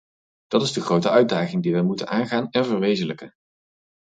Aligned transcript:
Dat 0.47 0.61
is 0.61 0.71
de 0.73 0.81
grote 0.81 1.09
uitdaging 1.09 1.63
die 1.63 1.71
wij 1.73 1.81
moeten 1.81 2.07
aangaan 2.07 2.49
en 2.49 2.65
verwezenlijken. 2.65 3.33